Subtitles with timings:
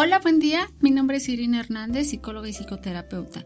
[0.00, 0.70] Hola, buen día.
[0.78, 3.44] Mi nombre es Irina Hernández, psicóloga y psicoterapeuta.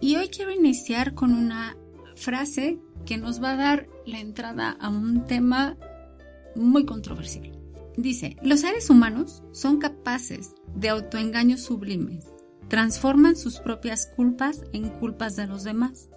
[0.00, 1.76] Y hoy quiero iniciar con una
[2.14, 5.76] frase que nos va a dar la entrada a un tema
[6.54, 7.50] muy controversial.
[7.96, 12.26] Dice, los seres humanos son capaces de autoengaños sublimes,
[12.68, 16.10] transforman sus propias culpas en culpas de los demás.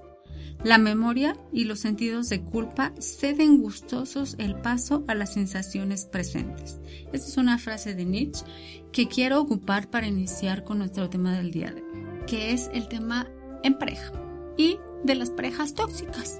[0.63, 6.79] La memoria y los sentidos de culpa ceden gustosos el paso a las sensaciones presentes.
[7.11, 8.45] Esta es una frase de Nietzsche
[8.91, 12.87] que quiero ocupar para iniciar con nuestro tema del día de hoy, que es el
[12.87, 13.27] tema
[13.63, 14.11] en pareja
[14.57, 16.39] y de las parejas tóxicas.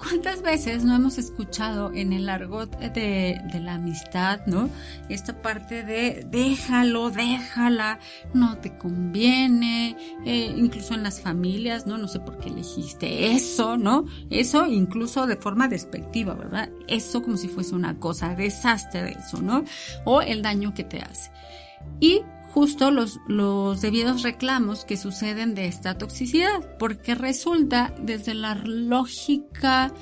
[0.00, 4.70] ¿Cuántas veces no hemos escuchado en el argot de, la amistad, ¿no?
[5.10, 7.98] Esta parte de déjalo, déjala,
[8.32, 11.98] no te conviene, eh, incluso en las familias, ¿no?
[11.98, 14.06] No sé por qué elegiste eso, ¿no?
[14.30, 16.70] Eso incluso de forma despectiva, ¿verdad?
[16.88, 19.64] Eso como si fuese una cosa, desastre de eso, ¿no?
[20.06, 21.30] O el daño que te hace.
[22.00, 22.22] Y
[22.52, 29.92] justo los, los debidos reclamos que suceden de esta toxicidad, porque resulta desde la lógica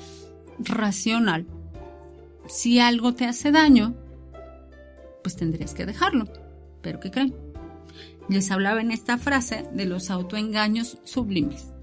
[0.59, 1.47] racional,
[2.47, 3.95] si algo te hace daño,
[5.23, 6.25] pues tendrías que dejarlo.
[6.81, 7.35] Pero ¿qué creen?
[8.29, 11.73] Les hablaba en esta frase de los autoengaños sublimes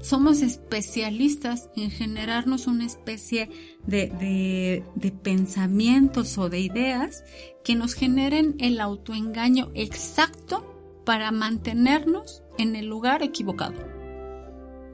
[0.00, 3.50] somos especialistas en generarnos una especie
[3.86, 4.84] de,
[5.22, 7.24] pensamientos o de ideas
[7.64, 13.96] que nos generen el autoengaño exacto para mantenernos en el lugar equivocado.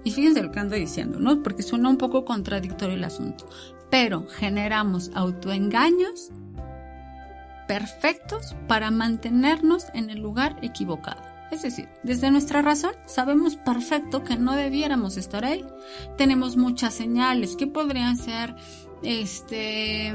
[0.04, 1.42] Y fíjense lo que ando diciendo, ¿no?
[1.42, 3.48] Porque suena un poco contradictorio el asunto.
[3.90, 6.30] Pero generamos autoengaños
[7.68, 11.31] perfectos para mantenernos en el lugar equivocado.
[11.52, 15.62] Es decir, desde nuestra razón sabemos perfecto que no debiéramos estar ahí.
[16.16, 18.56] Tenemos muchas señales que podrían ser
[19.02, 20.14] este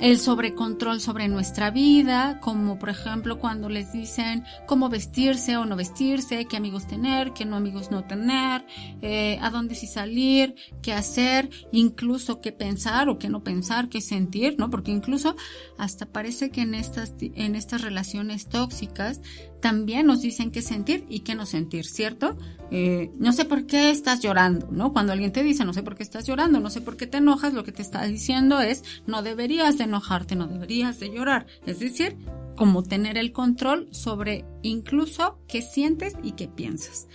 [0.00, 5.76] el sobrecontrol sobre nuestra vida, como por ejemplo cuando les dicen cómo vestirse o no
[5.76, 8.66] vestirse, qué amigos tener, qué no amigos no tener,
[9.00, 14.00] eh, a dónde sí salir, qué hacer, incluso qué pensar o qué no pensar, qué
[14.00, 14.70] sentir, ¿no?
[14.70, 15.34] Porque incluso
[15.78, 19.20] hasta parece que en estas, en estas relaciones tóxicas
[19.60, 22.36] también nos dicen qué sentir y qué no sentir, ¿cierto?
[22.70, 24.92] Eh, no sé por qué estás llorando, ¿no?
[24.92, 27.18] Cuando alguien te dice no sé por qué estás llorando, no sé por qué te
[27.18, 31.46] enojas, lo que te está diciendo es no deberías de enojarte, no deberías de llorar.
[31.66, 32.16] Es decir,
[32.56, 37.06] como tener el control sobre incluso qué sientes y qué piensas.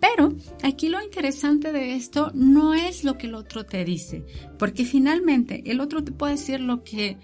[0.00, 4.24] Pero aquí lo interesante de esto no es lo que el otro te dice,
[4.58, 7.18] porque finalmente el otro te puede decir lo que,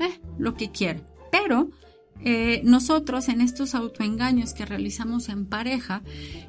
[0.00, 1.70] eh, lo que quiere, pero
[2.20, 6.02] eh, nosotros en estos autoengaños que realizamos en pareja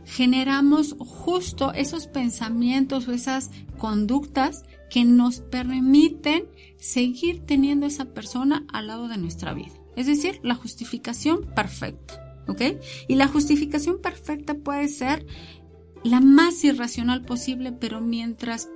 [0.05, 6.45] generamos justo esos pensamientos o esas conductas que nos permiten
[6.77, 9.73] seguir teniendo esa persona al lado de nuestra vida.
[9.95, 12.21] Es decir, la justificación perfecta.
[12.47, 12.61] ¿Ok?
[13.07, 15.25] Y la justificación perfecta puede ser
[16.03, 18.69] la más irracional posible, pero mientras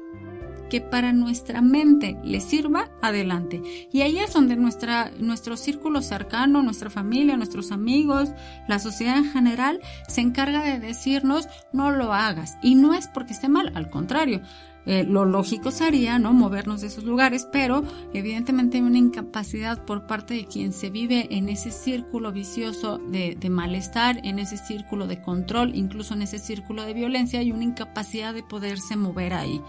[0.69, 3.61] que para nuestra mente le sirva, adelante.
[3.91, 8.29] Y ahí es donde nuestra, nuestro círculo cercano, nuestra familia, nuestros amigos,
[8.67, 12.57] la sociedad en general, se encarga de decirnos no lo hagas.
[12.61, 14.41] Y no es porque esté mal, al contrario.
[14.85, 20.07] Eh, lo lógico sería no movernos de esos lugares, pero evidentemente hay una incapacidad por
[20.07, 25.05] parte de quien se vive en ese círculo vicioso de, de malestar, en ese círculo
[25.05, 29.61] de control, incluso en ese círculo de violencia, hay una incapacidad de poderse mover ahí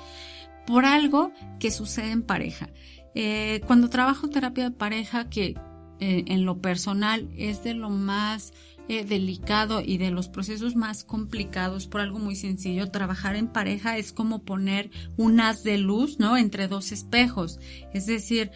[0.71, 2.71] por algo que sucede en pareja.
[3.17, 5.57] Eh, cuando trabajo terapia de pareja, que
[5.99, 8.53] eh, en lo personal es de lo más
[8.89, 13.99] eh, delicado y de los procesos más complicados por algo muy sencillo, trabajar en pareja
[13.99, 16.37] es como poner un haz de luz, ¿no?
[16.37, 17.59] Entre dos espejos.
[17.93, 18.53] Es decir,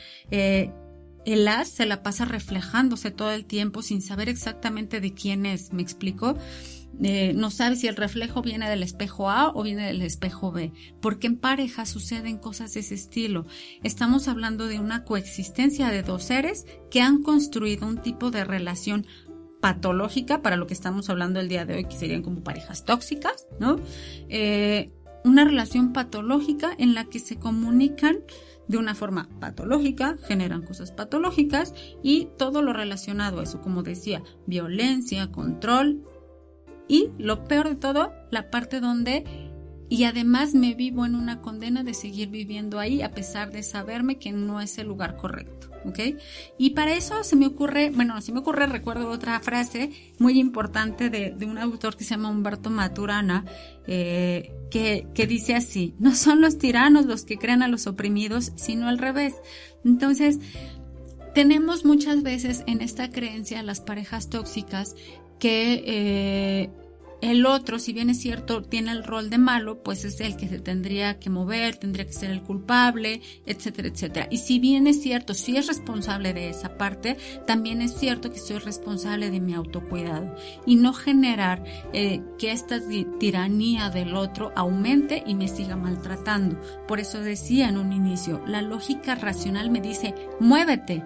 [1.25, 5.73] el haz se la pasa reflejándose todo el tiempo sin saber exactamente de quién es,
[5.73, 6.37] ¿me explico?
[7.03, 10.73] Eh, no sabe si el reflejo viene del espejo A o viene del espejo B,
[11.01, 13.47] porque en pareja suceden cosas de ese estilo.
[13.83, 19.06] Estamos hablando de una coexistencia de dos seres que han construido un tipo de relación
[19.61, 23.47] patológica para lo que estamos hablando el día de hoy, que serían como parejas tóxicas,
[23.59, 23.81] ¿no?
[24.29, 24.93] Eh,
[25.25, 28.19] una relación patológica en la que se comunican
[28.69, 34.22] de una forma patológica, generan cosas patológicas y todo lo relacionado a eso, como decía,
[34.46, 36.02] violencia, control,
[36.88, 39.25] y lo peor de todo, la parte donde
[39.89, 44.17] y además me vivo en una condena de seguir viviendo ahí a pesar de saberme
[44.19, 46.17] que no es el lugar correcto, ¿ok?
[46.59, 51.11] Y para eso se me ocurre, bueno, se me ocurre, recuerdo otra frase muy importante
[51.11, 53.45] de, un autor que se llama Humberto Maturana,
[53.87, 58.53] eh, que, que dice así, no son los tiranos los que crean a los oprimidos,
[58.57, 59.35] sino al revés.
[59.85, 60.39] Entonces,
[61.35, 64.95] tenemos muchas veces en esta creencia las parejas tóxicas
[65.39, 66.71] que eh,
[67.20, 70.49] el otro, si bien es cierto, tiene el rol de malo, pues es el que
[70.49, 74.28] se tendría que mover, tendría que ser el culpable, etcétera, etcétera.
[74.31, 77.16] Y si bien es cierto, si es responsable de esa parte,
[77.46, 80.34] también es cierto que soy responsable de mi autocuidado
[80.66, 82.81] y no generar eh, que esta
[83.19, 86.61] tiranía del otro aumente y me siga maltratando.
[86.87, 91.02] Por eso decía en un inicio, la lógica racional me dice, muévete,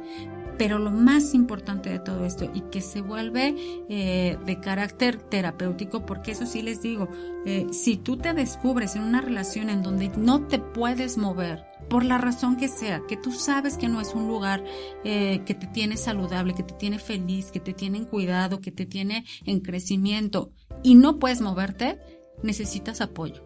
[0.58, 3.54] pero lo más importante de todo esto y que se vuelve
[3.88, 7.08] eh, de carácter terapéutico, porque eso sí les digo,
[7.46, 12.04] eh, si tú te descubres en una relación en donde no te puedes mover, por
[12.04, 14.62] la razón que sea, que tú sabes que no es un lugar
[15.04, 18.72] eh, que te tiene saludable, que te tiene feliz, que te tiene en cuidado, que
[18.72, 20.50] te tiene en crecimiento
[20.82, 21.98] y no puedes moverte,
[22.42, 23.44] necesitas apoyo.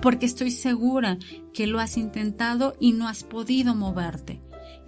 [0.00, 1.18] Porque estoy segura
[1.52, 4.40] que lo has intentado y no has podido moverte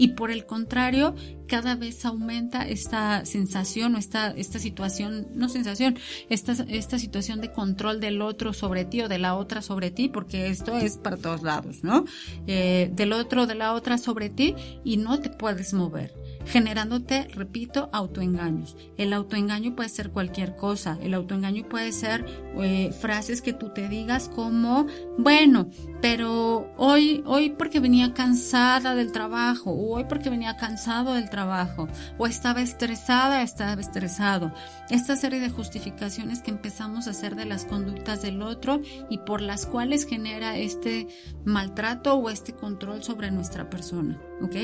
[0.02, 1.14] y por el contrario,
[1.46, 5.96] cada vez aumenta esta sensación o esta, esta situación, no sensación,
[6.28, 10.08] esta, esta situación de control del otro sobre ti o de la otra sobre ti,
[10.08, 12.04] porque esto es para todos lados, ¿no?
[12.48, 16.12] Eh, del otro de la otra sobre ti y no te puedes mover
[16.46, 18.76] generándote, repito, autoengaños.
[18.96, 20.98] El autoengaño puede ser cualquier cosa.
[21.02, 22.24] El autoengaño puede ser
[22.56, 24.86] eh, frases que tú te digas como,
[25.18, 25.68] bueno,
[26.00, 31.88] pero hoy, hoy porque venía cansada del trabajo, o hoy porque venía cansado del trabajo,
[32.18, 34.52] o estaba estresada, estaba estresado.
[34.90, 39.40] Esta serie de justificaciones que empezamos a hacer de las conductas del otro y por
[39.40, 41.08] las cuales genera este
[41.44, 44.20] maltrato o este control sobre nuestra persona.
[44.42, 44.54] ¿Ok?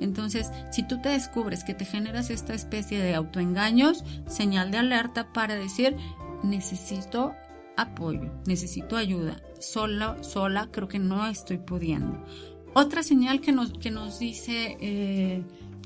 [0.00, 5.32] Entonces, si tú te descubres que te generas esta especie de autoengaños, señal de alerta
[5.32, 5.96] para decir,
[6.42, 7.34] necesito
[7.76, 9.40] apoyo, necesito ayuda.
[9.60, 12.24] Sola, sola creo que no estoy pudiendo.
[12.74, 15.42] Otra señal que nos, que nos dice eh,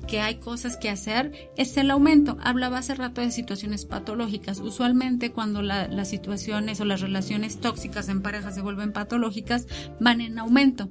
[0.07, 2.37] que hay cosas que hacer es el aumento.
[2.41, 4.59] Hablaba hace rato de situaciones patológicas.
[4.59, 9.67] Usualmente cuando las situaciones o las relaciones tóxicas en pareja se vuelven patológicas,
[9.99, 10.89] van en aumento.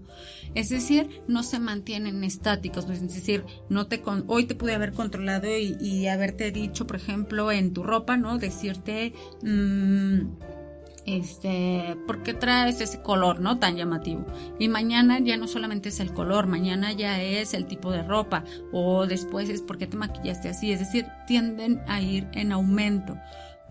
[0.54, 2.88] Es decir, no se mantienen estáticos.
[2.90, 7.72] Es decir, no te hoy te pude haber controlado y, haberte dicho, por ejemplo, en
[7.72, 8.38] tu ropa, ¿no?
[8.38, 9.12] Decirte...
[9.42, 10.61] Mm,
[11.06, 13.58] este, ¿por qué traes ese color, no?
[13.58, 14.26] Tan llamativo.
[14.58, 18.44] Y mañana ya no solamente es el color, mañana ya es el tipo de ropa,
[18.72, 23.16] o después es porque te maquillaste así, es decir, tienden a ir en aumento.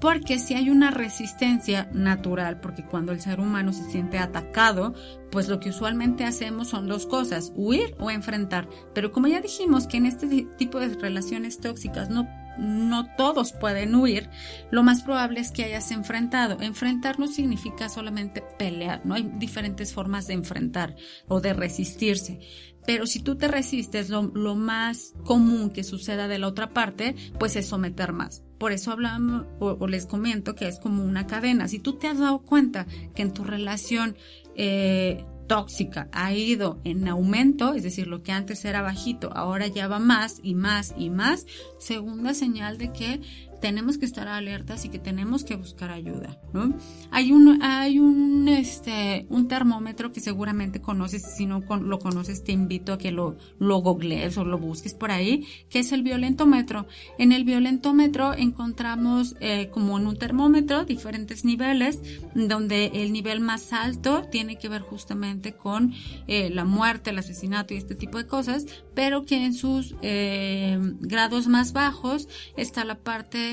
[0.02, 4.96] Porque si hay una resistencia natural, porque cuando el ser humano se siente atacado,
[5.32, 8.68] pues lo que usualmente hacemos son dos cosas, huir o enfrentar.
[8.96, 12.28] Pero como ya dijimos que en este tipo de relaciones tóxicas no
[12.62, 14.30] no todos pueden huir,
[14.70, 16.62] lo más probable es que hayas enfrentado.
[16.62, 20.96] Enfrentar no significa solamente pelear, no hay diferentes formas de enfrentar
[21.28, 22.40] o de resistirse.
[22.86, 27.56] Pero si tú te resistes, lo, más común que suceda de la otra parte, pues
[27.56, 28.44] es someter más.
[28.58, 31.68] Por eso hablamos o, les comento que es como una cadena.
[31.68, 34.16] Si tú te has dado cuenta que en tu relación
[34.56, 39.90] eh, tóxica ha ido en aumento, es decir, lo que antes era bajito, ahora ya
[39.90, 41.46] va más y más y más,
[41.78, 43.20] segunda señal de que
[43.62, 46.74] tenemos que estar alertas y que tenemos que buscar ayuda, ¿no?
[47.12, 52.52] Hay un, hay un, este, un termómetro que seguramente conoces, si no lo conoces te
[52.52, 56.88] invito a que lo, lo googlees o lo busques por ahí, que es el violentómetro.
[57.18, 62.00] En el violentómetro encontramos eh, como en un termómetro diferentes niveles,
[62.34, 65.94] donde el nivel más alto tiene que ver justamente con
[66.28, 68.66] eh, la muerte, el asesinato y este tipo de cosas,
[68.96, 72.28] pero que en sus eh, grados más bajos
[72.58, 73.51] está la parte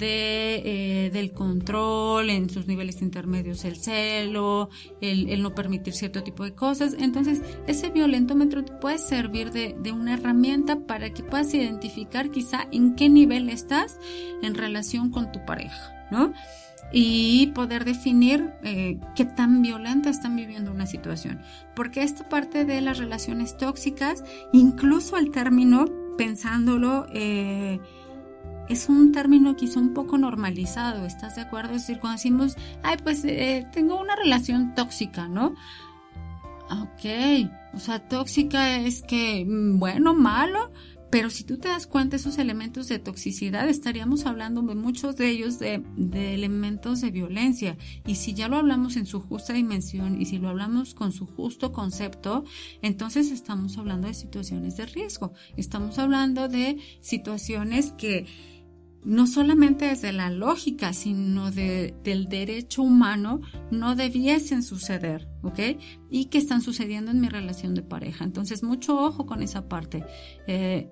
[0.00, 6.54] eh, del control, en sus niveles intermedios el celo, el, no permitir cierto tipo de
[6.54, 6.96] cosas.
[6.98, 13.08] Entonces, ese violentómetro puede servir de, una herramienta para que puedas identificar quizá en qué
[13.08, 13.98] nivel estás
[14.42, 16.32] en relación con tu pareja, ¿no?
[16.90, 21.42] y poder definir eh, qué tan violenta están viviendo una situación.
[21.74, 25.84] Porque esta parte de las relaciones tóxicas, incluso el término,
[26.16, 27.78] pensándolo, eh,
[28.68, 31.74] es un término quizá un poco normalizado, ¿estás de acuerdo?
[31.74, 35.54] Es decir, cuando decimos, ay, pues eh, tengo una relación tóxica, ¿no?
[36.70, 40.70] Ok, o sea, tóxica es que, mm, bueno, malo,
[41.10, 45.30] pero si tú te das cuenta esos elementos de toxicidad, estaríamos hablando de muchos de
[45.30, 47.78] ellos de, de, elementos de violencia.
[48.06, 51.26] Y si ya lo hablamos en su justa dimensión y si lo hablamos con su
[51.26, 52.44] justo concepto,
[52.82, 55.32] entonces estamos hablando de situaciones de riesgo.
[55.56, 58.26] Estamos hablando de situaciones que
[59.04, 63.40] no solamente desde la lógica, sino de, del derecho humano,
[63.70, 65.60] no debiesen suceder, ¿ok?
[66.10, 68.24] Y que están sucediendo en mi relación de pareja.
[68.24, 70.04] Entonces, mucho ojo con esa parte.
[70.46, 70.90] Eh,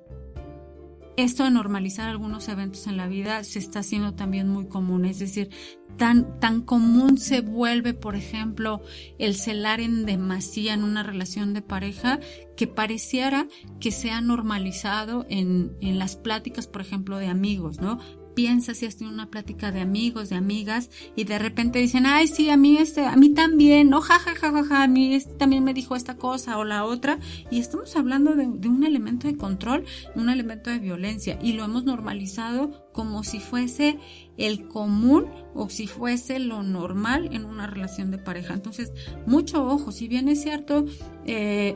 [1.16, 5.18] esto de normalizar algunos eventos en la vida se está haciendo también muy común, es
[5.18, 5.50] decir,
[5.96, 8.82] tan, tan común se vuelve, por ejemplo,
[9.18, 12.20] el celar en demasía en una relación de pareja
[12.56, 13.46] que pareciera
[13.80, 17.98] que se ha normalizado en, en las pláticas, por ejemplo, de amigos, ¿no?
[18.36, 22.28] Piensas si has tenido una plática de amigos, de amigas, y de repente dicen, ay,
[22.28, 25.14] sí, a mí este, a mí también, no, ja, ja, ja, ja, ja a mí
[25.14, 27.18] este también me dijo esta cosa o la otra,
[27.50, 31.84] y estamos hablando de, un elemento de control, un elemento de violencia, y lo hemos
[31.84, 33.98] normalizado como si fuese
[34.36, 38.52] el común o si fuese lo normal en una relación de pareja.
[38.52, 38.92] Entonces,
[39.26, 40.84] mucho ojo, si bien es cierto,
[41.24, 41.74] eh,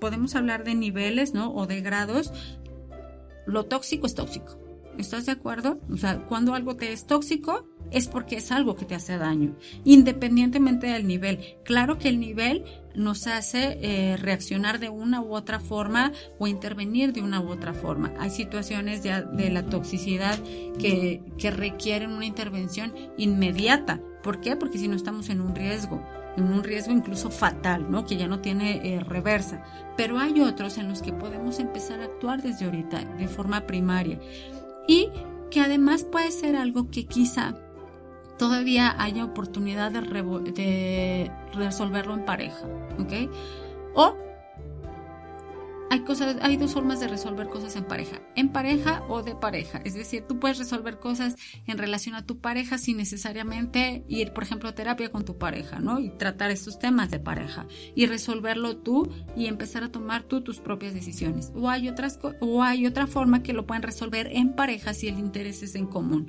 [0.00, 1.52] podemos hablar de niveles, ¿no?
[1.52, 2.32] O de grados,
[3.46, 4.63] lo tóxico es tóxico.
[4.98, 5.80] ¿Estás de acuerdo?
[5.92, 9.56] O sea, cuando algo te es tóxico es porque es algo que te hace daño,
[9.84, 11.38] independientemente del nivel.
[11.64, 17.12] Claro que el nivel nos hace eh, reaccionar de una u otra forma o intervenir
[17.12, 18.12] de una u otra forma.
[18.18, 20.38] Hay situaciones de, la toxicidad
[20.78, 24.00] que, que requieren una intervención inmediata.
[24.22, 24.56] ¿Por qué?
[24.56, 26.02] Porque si no estamos en un riesgo
[26.36, 28.04] en un riesgo incluso fatal, ¿no?
[28.04, 29.62] Que ya no tiene eh, reversa.
[29.96, 34.18] Pero hay otros en los que podemos empezar a actuar desde ahorita, de forma primaria
[34.86, 35.10] y
[35.50, 37.54] que además puede ser algo que quizá
[38.38, 40.00] todavía haya oportunidad de,
[40.52, 42.66] de resolverlo en pareja,
[42.98, 43.30] ¿ok?
[43.94, 44.16] O
[45.94, 49.80] hay, cosas, hay dos formas de resolver cosas en pareja, en pareja o de pareja.
[49.84, 51.36] Es decir, tú puedes resolver cosas
[51.68, 55.78] en relación a tu pareja sin necesariamente ir, por ejemplo, a terapia con tu pareja,
[55.78, 56.00] ¿no?
[56.00, 60.58] Y tratar estos temas de pareja y resolverlo tú y empezar a tomar tú tus
[60.58, 61.52] propias decisiones.
[61.54, 65.20] O hay, otras, o hay otra forma que lo pueden resolver en pareja si el
[65.20, 66.28] interés es en común.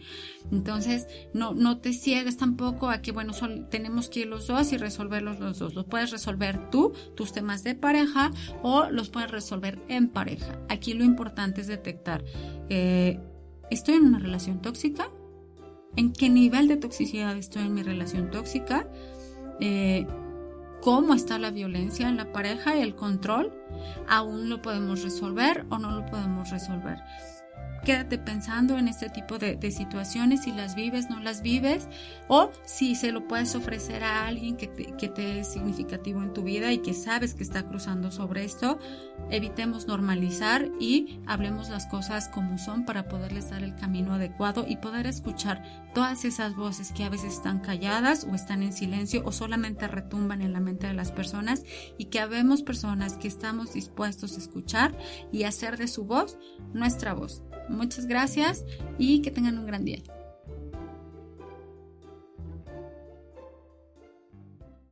[0.52, 3.34] Entonces, no, no te ciegues tampoco a que, bueno,
[3.72, 5.74] tenemos que ir los dos y resolverlos los dos.
[5.74, 8.32] Los puedes resolver tú, tus temas de pareja,
[8.62, 9.55] o los puedes resolver
[9.88, 10.60] en pareja.
[10.70, 12.24] Aquí lo importante es detectar,
[12.70, 13.20] eh,
[13.70, 15.10] ¿estoy en una relación tóxica?
[15.96, 18.88] ¿En qué nivel de toxicidad estoy en mi relación tóxica?
[19.60, 20.06] Eh,
[20.82, 23.54] cómo está la violencia en la pareja y el control,
[24.08, 27.00] aún lo podemos resolver o no lo podemos resolver
[27.86, 31.88] quédate pensando en este tipo de, situaciones, si las vives, no las vives,
[32.28, 36.34] o si se lo puedes ofrecer a alguien que te, que te es significativo en
[36.34, 38.80] tu vida y que sabes que está cruzando sobre esto,
[39.30, 44.78] evitemos normalizar y hablemos las cosas como son para poderles dar el camino adecuado y
[44.78, 45.64] poder escuchar
[45.94, 50.42] todas esas voces que a veces están calladas o están en silencio o solamente retumban
[50.42, 51.64] en la mente de las personas
[51.98, 54.98] y que habemos personas que estamos dispuestos a escuchar
[55.32, 56.38] y hacer de su voz
[56.74, 57.44] nuestra voz.
[57.70, 58.66] Muchas gracias
[58.98, 60.00] y que tengan un gran día.